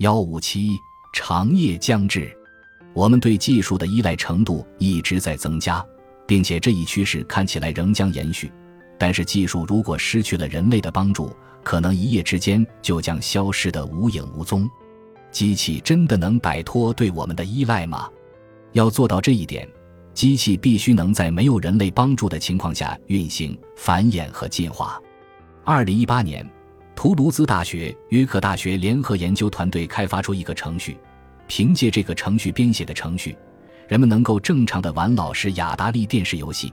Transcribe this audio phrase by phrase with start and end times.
[0.00, 0.80] 幺五七
[1.12, 2.34] 长夜将至，
[2.94, 5.84] 我们对技术的依赖程度一直在增加，
[6.26, 8.50] 并且这一趋势看起来仍将延续。
[8.98, 11.30] 但是，技术如果失去了人类的帮助，
[11.62, 14.66] 可能一夜之间就将消失得无影无踪。
[15.30, 18.08] 机器真的能摆脱对我们的依赖吗？
[18.72, 19.68] 要做到这一点，
[20.14, 24.98] 机器必须能在没有人类帮助的情况下运行、繁衍和进化。
[25.62, 26.50] 二零一八年，
[26.94, 30.98] 图卢兹大学、约克大学联合研究团队开发出一个程序，
[31.46, 33.36] 凭借这个程序编写的程序，
[33.88, 36.72] 人们能够正常的玩老式雅达利电视游戏。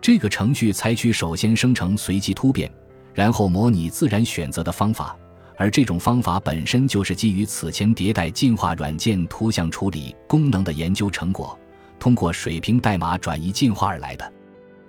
[0.00, 2.70] 这个程序采取首先生成随机突变，
[3.12, 5.14] 然后模拟自然选择的方法，
[5.56, 11.58] 而这种方法本身就是基于此前迭代进化软件图像处理功能的研究成果，
[11.98, 14.32] 通过水平代码转移进化而来的。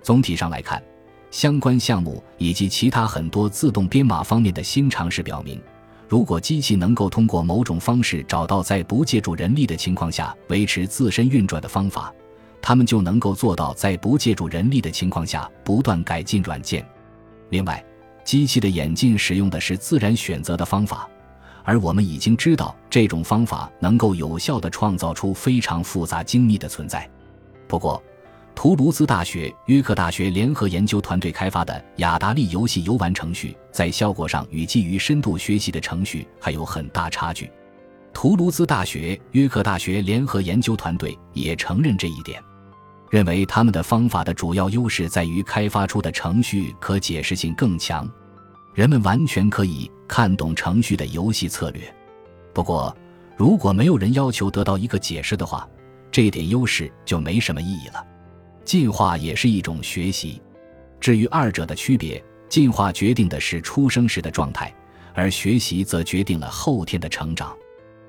[0.00, 0.82] 总体上来看，
[1.30, 5.60] 相关项目以及其他很多自动编码方面的新尝试表明，
[6.08, 12.12] 如果机器能够通过某种方式找到在不借助人力的情况下维持自身运转的方法。
[12.62, 16.86] 他们就能够做到在不借助人力的情况下不断改进软件。
[17.48, 17.82] 另外，
[18.22, 21.08] 机器的演进使用的是自然选择的方法，
[21.64, 27.08] 而我们已经知道这种方法能够有效地创造出非常复杂精密的存在。
[27.66, 28.02] 不过，
[28.62, 37.50] 图卢兹大学、约克大学联合研究团队开发的雅达利游戏游玩程序，在效果上与基于深度学习的程序还有很大差距。
[38.12, 42.38] 图卢兹大学、约克大学联合研究团队也承认这一点。
[43.08, 48.06] 认为他们的方法的主要优势在于开发出的程序可解释性更强，
[48.74, 51.80] 人们完全可以看懂程序的游戏策略。
[52.52, 52.94] 不过，
[53.38, 55.66] 如果没有人要求得到一个解释的话，
[56.12, 58.04] 这一点优势就没什么意义了。
[58.64, 60.40] 进化也是一种学习，
[61.00, 64.72] 至于二者的区别，进化决定的是出生时的状态，
[65.14, 67.56] 而学习则决定了后天的成长。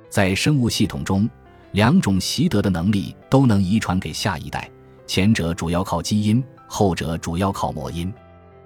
[0.10, 1.30] 在生物系统中，
[1.72, 4.70] 两种习得的能力都能遗传给下一代。
[5.08, 8.14] 前者主要靠基因，后者主要靠模因。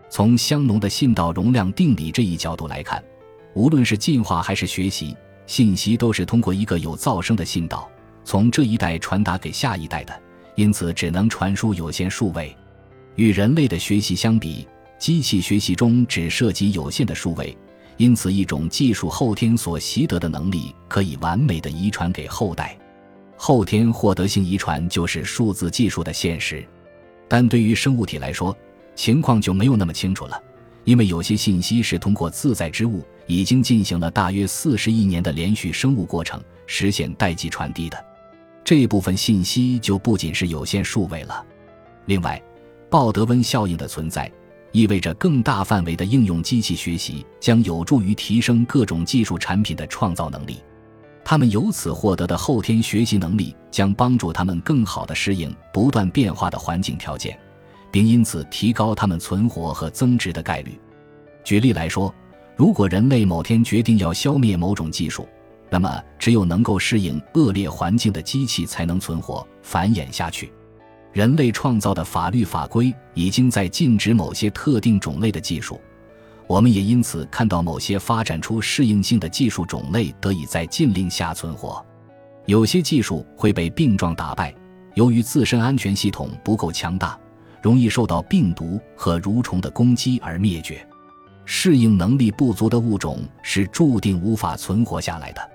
[0.10, 3.04] 从香农的信道容量定理这一角度来看，
[3.54, 5.16] 无论是进化还是学习，
[5.48, 7.90] 信息都是通过一个有噪声的信道
[8.24, 10.22] 从这一代传达给下一代的，
[10.56, 12.56] 因此只能传输有限数位。
[13.16, 14.68] 与人类的学习相比，
[14.98, 17.56] 机器学习中只涉及有限的数位，
[17.98, 22.78] 因此一种技术后天所习得的能力可以完美的遗传给后代。
[23.38, 26.66] 后天获得性遗传就是数字技术的现实，
[27.28, 28.56] 但对于生物体来说，
[28.96, 30.42] 情况就没有那么清楚了，
[30.86, 38.06] 因为有些信息是通过自在之物已经进行了大约四十亿年的连续生物过程实现代际传递的，
[38.66, 41.46] 这部分信息就不仅是有限数位了。
[42.08, 42.42] 另外，
[42.90, 44.30] 鲍德温效应的存在，
[44.72, 50.64] 意味着更大范围的应用机器学习将有助于提升各种技术产品的创造能力。
[51.24, 57.38] 他们由此获得的后天学习能力将帮助他们更好地适应不断变化的环境条件，
[57.92, 60.80] 并因此提高他们存活和增值的概率。
[61.44, 62.14] 举例来说，
[62.56, 65.28] 如果人类某天决定要消灭某种技术，
[65.76, 70.50] 那么只有能够适应恶劣环境的机器才能存活繁衍下去。
[71.12, 75.78] 人类创造的法律法规已经在禁止某些特定种类的技术。
[76.48, 81.86] 我们也因此看到某些发展出适应性的技术种类得以在禁令下存活，
[82.46, 84.56] 有些技术会被病状打败，
[84.94, 87.20] 由于自身安全系统不够强大，
[87.62, 90.88] 容易受到病毒和蠕虫的攻击而灭绝。
[91.44, 95.55] 适应能力不足的物种是注定无法存活下来的。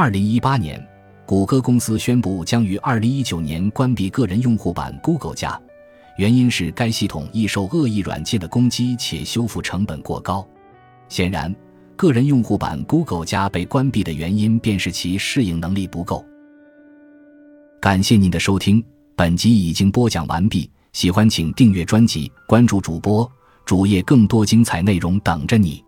[0.00, 0.80] 二零一八年，
[1.26, 5.60] 谷歌公司宣布将于二零一九年关闭个人用户版 Google 加。
[6.18, 10.46] 原因是该系统易受恶意软件的攻击，且修复成本过高。
[11.08, 11.52] 显然，
[11.96, 16.24] 个人用户版 Google 加被关闭的原因便是其适应能力不够。
[17.80, 18.80] 感谢您的收听，
[19.16, 20.70] 本集已经播讲完毕。
[20.92, 23.28] 喜欢请订阅专辑，关注主播
[23.64, 25.84] 主页，更多精彩内容等着你。